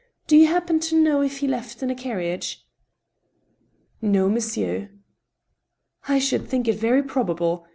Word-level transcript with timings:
Do 0.27 0.35
you 0.35 0.47
happen 0.47 0.79
to 0.79 0.99
know 0.99 1.21
if 1.21 1.41
he 1.41 1.47
left 1.47 1.83
in 1.83 1.91
a 1.91 1.95
carriage?"" 1.95 2.65
No, 4.01 4.29
moiisieur."" 4.31 4.89
I 6.09 6.17
should 6.17 6.47
think 6.47 6.67
it 6.67 6.73
very 6.79 7.03
probable. 7.03 7.67